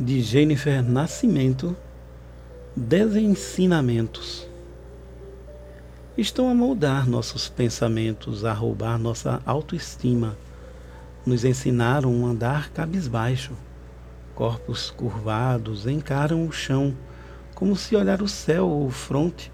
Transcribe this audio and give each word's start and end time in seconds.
de 0.00 0.22
Jennifer 0.22 0.82
Nascimento, 0.82 1.76
Desensinamentos. 2.74 4.48
Estão 6.16 6.48
a 6.48 6.54
moldar 6.54 7.06
nossos 7.06 7.50
pensamentos, 7.50 8.46
a 8.46 8.52
roubar 8.54 8.98
nossa 8.98 9.42
autoestima. 9.44 10.38
Nos 11.26 11.44
ensinaram 11.44 12.10
um 12.10 12.24
andar 12.24 12.70
cabisbaixo. 12.70 13.52
Corpos 14.34 14.90
curvados 14.90 15.86
encaram 15.86 16.46
o 16.46 16.52
chão, 16.52 16.96
como 17.54 17.76
se 17.76 17.94
olhar 17.94 18.22
o 18.22 18.28
céu 18.28 18.66
ou 18.66 18.86
o 18.86 18.90
fronte 18.90 19.52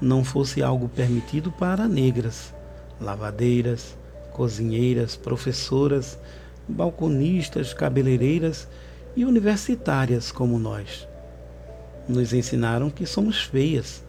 não 0.00 0.24
fosse 0.24 0.62
algo 0.62 0.88
permitido 0.88 1.52
para 1.52 1.86
negras, 1.86 2.54
lavadeiras, 2.98 3.94
cozinheiras, 4.32 5.16
professoras, 5.16 6.18
balconistas, 6.66 7.74
cabeleireiras 7.74 8.66
e 9.16 9.24
universitárias 9.24 10.32
como 10.32 10.58
nós. 10.58 11.06
Nos 12.08 12.32
ensinaram 12.32 12.90
que 12.90 13.06
somos 13.06 13.42
feias. 13.42 14.04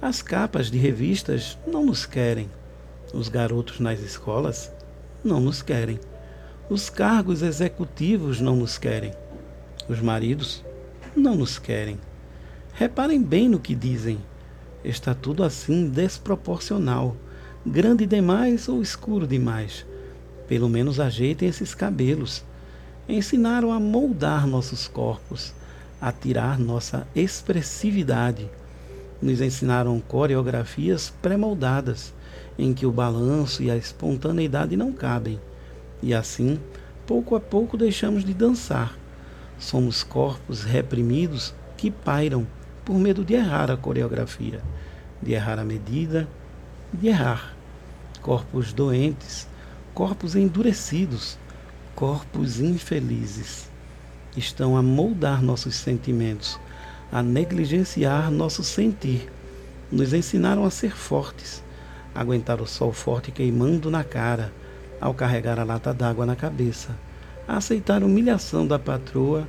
As 0.00 0.20
capas 0.20 0.70
de 0.70 0.78
revistas 0.78 1.58
não 1.66 1.86
nos 1.86 2.04
querem. 2.04 2.50
Os 3.14 3.28
garotos 3.28 3.78
nas 3.78 4.00
escolas 4.00 4.72
não 5.24 5.40
nos 5.40 5.62
querem. 5.62 5.98
Os 6.68 6.90
cargos 6.90 7.42
executivos 7.42 8.40
não 8.40 8.56
nos 8.56 8.78
querem. 8.78 9.12
Os 9.88 10.00
maridos 10.00 10.64
não 11.14 11.34
nos 11.34 11.58
querem. 11.58 11.98
Reparem 12.74 13.22
bem 13.22 13.48
no 13.48 13.60
que 13.60 13.74
dizem. 13.74 14.18
Está 14.84 15.14
tudo 15.14 15.44
assim 15.44 15.88
desproporcional, 15.88 17.16
grande 17.64 18.06
demais 18.06 18.68
ou 18.68 18.82
escuro 18.82 19.26
demais. 19.26 19.86
Pelo 20.48 20.68
menos 20.68 20.98
ajeitem 20.98 21.48
esses 21.48 21.74
cabelos 21.74 22.44
ensinaram 23.08 23.72
a 23.72 23.80
moldar 23.80 24.46
nossos 24.46 24.86
corpos, 24.86 25.52
a 26.00 26.12
tirar 26.12 26.58
nossa 26.58 27.06
expressividade. 27.14 28.48
Nos 29.20 29.40
ensinaram 29.40 30.00
coreografias 30.00 31.12
pré-moldadas, 31.22 32.12
em 32.58 32.72
que 32.74 32.86
o 32.86 32.92
balanço 32.92 33.62
e 33.62 33.70
a 33.70 33.76
espontaneidade 33.76 34.76
não 34.76 34.92
cabem. 34.92 35.40
E 36.02 36.12
assim, 36.12 36.58
pouco 37.06 37.36
a 37.36 37.40
pouco 37.40 37.76
deixamos 37.76 38.24
de 38.24 38.34
dançar. 38.34 38.96
Somos 39.58 40.02
corpos 40.02 40.64
reprimidos 40.64 41.54
que 41.76 41.90
pairam 41.90 42.46
por 42.84 42.96
medo 42.96 43.24
de 43.24 43.34
errar 43.34 43.70
a 43.70 43.76
coreografia, 43.76 44.60
de 45.20 45.32
errar 45.32 45.58
a 45.58 45.64
medida, 45.64 46.28
de 46.92 47.08
errar. 47.08 47.54
Corpos 48.20 48.72
doentes, 48.72 49.48
corpos 49.94 50.34
endurecidos, 50.34 51.38
corpos 51.94 52.60
infelizes 52.60 53.70
estão 54.36 54.76
a 54.76 54.82
moldar 54.82 55.42
nossos 55.42 55.74
sentimentos, 55.74 56.58
a 57.10 57.22
negligenciar 57.22 58.30
nosso 58.30 58.64
sentir. 58.64 59.30
Nos 59.90 60.14
ensinaram 60.14 60.64
a 60.64 60.70
ser 60.70 60.96
fortes, 60.96 61.62
a 62.14 62.20
aguentar 62.20 62.60
o 62.60 62.66
sol 62.66 62.92
forte 62.92 63.30
queimando 63.30 63.90
na 63.90 64.02
cara, 64.02 64.52
ao 65.00 65.12
carregar 65.12 65.58
a 65.58 65.64
lata 65.64 65.92
d'água 65.92 66.24
na 66.24 66.34
cabeça, 66.34 66.96
a 67.46 67.58
aceitar 67.58 68.02
a 68.02 68.06
humilhação 68.06 68.66
da 68.66 68.78
patroa, 68.78 69.46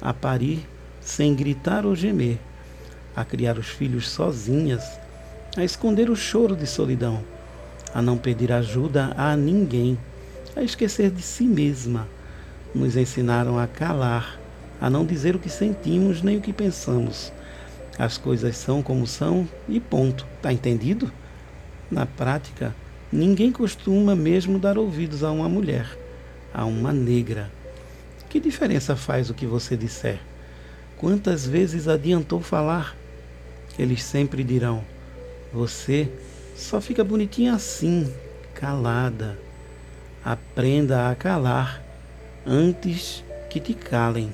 a 0.00 0.14
parir 0.14 0.66
sem 1.00 1.34
gritar 1.34 1.84
ou 1.84 1.96
gemer, 1.96 2.38
a 3.16 3.24
criar 3.24 3.58
os 3.58 3.68
filhos 3.68 4.08
sozinhas, 4.08 4.84
a 5.56 5.64
esconder 5.64 6.08
o 6.08 6.14
choro 6.14 6.54
de 6.54 6.66
solidão, 6.66 7.24
a 7.92 8.00
não 8.00 8.16
pedir 8.16 8.52
ajuda 8.52 9.12
a 9.16 9.36
ninguém 9.36 9.98
a 10.56 10.62
esquecer 10.62 11.10
de 11.10 11.22
si 11.22 11.44
mesma. 11.44 12.08
Nos 12.74 12.96
ensinaram 12.96 13.58
a 13.58 13.66
calar, 13.66 14.38
a 14.80 14.88
não 14.88 15.04
dizer 15.04 15.34
o 15.34 15.38
que 15.38 15.48
sentimos 15.48 16.22
nem 16.22 16.36
o 16.36 16.40
que 16.40 16.52
pensamos. 16.52 17.32
As 17.98 18.16
coisas 18.16 18.56
são 18.56 18.82
como 18.82 19.06
são 19.06 19.48
e 19.68 19.78
ponto. 19.78 20.26
Tá 20.40 20.52
entendido? 20.52 21.12
Na 21.90 22.06
prática, 22.06 22.74
ninguém 23.12 23.52
costuma 23.52 24.14
mesmo 24.14 24.58
dar 24.58 24.78
ouvidos 24.78 25.22
a 25.22 25.30
uma 25.30 25.48
mulher, 25.48 25.86
a 26.54 26.64
uma 26.64 26.92
negra. 26.92 27.50
Que 28.28 28.38
diferença 28.38 28.94
faz 28.94 29.28
o 29.28 29.34
que 29.34 29.44
você 29.44 29.76
disser? 29.76 30.20
Quantas 30.96 31.46
vezes 31.46 31.88
adiantou 31.88 32.40
falar? 32.40 32.96
Eles 33.78 34.02
sempre 34.02 34.44
dirão: 34.44 34.84
Você 35.52 36.08
só 36.54 36.80
fica 36.80 37.02
bonitinha 37.02 37.54
assim, 37.54 38.12
calada. 38.54 39.36
Aprenda 40.24 41.10
a 41.10 41.14
calar 41.14 41.82
antes 42.46 43.24
que 43.48 43.58
te 43.58 43.72
calem. 43.74 44.30